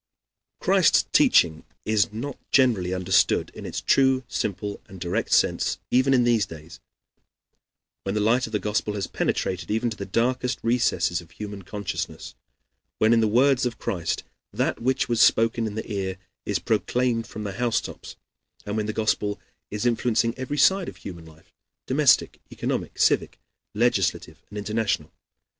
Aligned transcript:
Christ's 0.59 1.03
teaching 1.11 1.63
is 1.85 2.11
not 2.11 2.39
generally 2.51 2.91
understood 2.91 3.51
in 3.53 3.67
its 3.67 3.81
true, 3.81 4.23
simple, 4.27 4.81
and 4.87 4.99
direct 4.99 5.31
sense 5.31 5.77
even 5.91 6.11
in 6.11 6.23
these 6.23 6.47
days, 6.47 6.79
when 8.01 8.15
the 8.15 8.19
light 8.19 8.47
of 8.47 8.51
the 8.51 8.57
Gospel 8.57 8.95
has 8.95 9.05
penetrated 9.05 9.69
even 9.69 9.91
to 9.91 9.97
the 9.97 10.07
darkest 10.07 10.57
recesses 10.63 11.21
of 11.21 11.29
human 11.29 11.61
consciousness; 11.61 12.33
when, 12.97 13.13
in 13.13 13.19
the 13.19 13.27
words 13.27 13.63
of 13.63 13.77
Christ, 13.77 14.23
that 14.51 14.81
which 14.81 15.07
was 15.07 15.21
spoken 15.21 15.67
in 15.67 15.75
the 15.75 15.91
ear 15.93 16.17
is 16.47 16.57
proclaimed 16.57 17.27
from 17.27 17.43
the 17.43 17.51
housetops; 17.53 18.15
and 18.65 18.75
when 18.77 18.87
the 18.87 18.93
Gospel 18.93 19.39
is 19.69 19.85
influencing 19.85 20.33
every 20.35 20.57
side 20.57 20.89
of 20.89 20.95
human 20.97 21.27
life 21.27 21.53
domestic, 21.85 22.39
economic, 22.51 22.97
civic, 22.97 23.39
legislative, 23.75 24.41
and 24.49 24.57
international. 24.57 25.11